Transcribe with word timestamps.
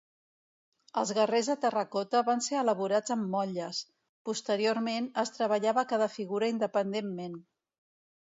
Els 1.01 1.09
guerrers 1.17 1.49
de 1.51 1.55
terracota 1.65 2.21
van 2.29 2.41
ser 2.45 2.57
elaborats 2.61 3.13
amb 3.17 3.27
motlles; 3.35 3.83
posteriorment, 4.31 5.11
es 5.25 5.35
treballava 5.37 5.85
cada 5.93 6.09
figura 6.17 6.51
independentment. 6.57 7.39